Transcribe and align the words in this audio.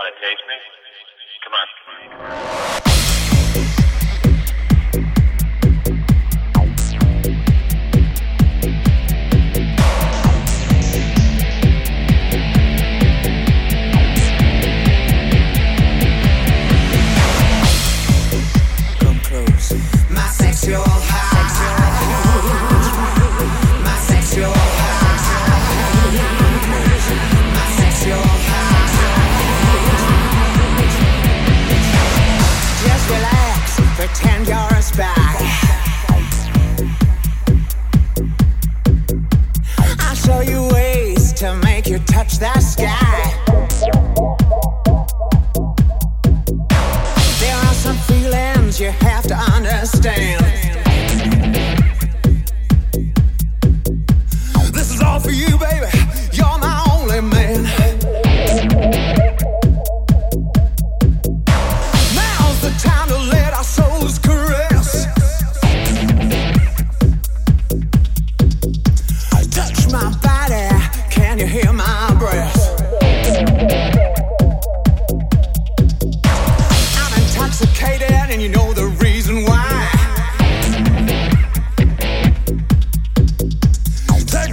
want 0.00 0.14
to 0.16 0.20
taste 0.24 0.40
me? 0.48 0.56
Come 1.44 1.52
on. 1.52 2.69
ten 34.14 34.44
yards 34.44 34.96
back. 34.96 35.40
I'll 40.00 40.14
show 40.14 40.40
you 40.40 40.68
ways 40.72 41.32
to 41.34 41.54
make 41.64 41.86
you 41.86 41.98
touch 42.00 42.38
that 42.38 42.60
sky. 42.60 43.39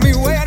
everywhere 0.08 0.46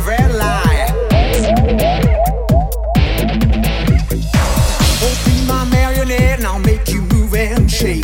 red 0.00 0.34
line. 0.34 0.92
Be 5.24 5.46
my 5.46 5.64
marionette, 5.64 6.38
and 6.38 6.46
I'll 6.46 6.58
make 6.60 6.88
you 6.88 7.02
move 7.02 7.34
and 7.34 7.70
shake. 7.70 8.02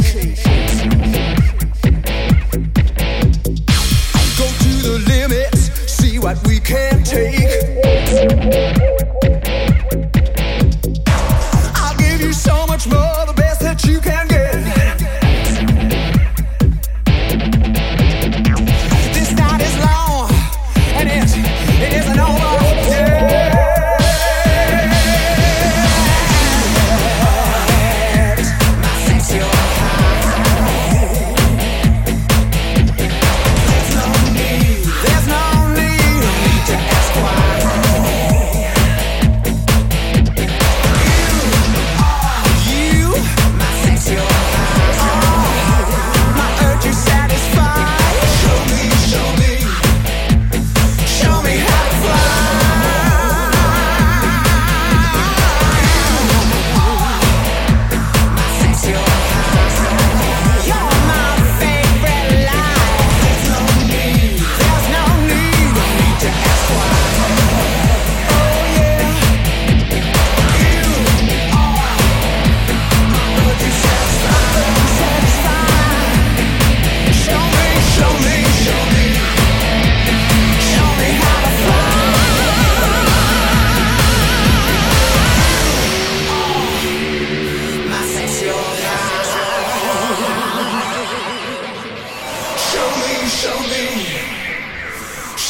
Go 4.38 4.46
to 4.64 4.72
the 4.82 5.04
limits, 5.06 5.60
see 5.90 6.18
what 6.18 6.38
we 6.46 6.60
can 6.60 7.02
take. 7.04 7.43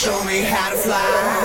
Show 0.05 0.23
me 0.25 0.43
how 0.43 0.69
to 0.69 0.77
fly. 0.77 1.44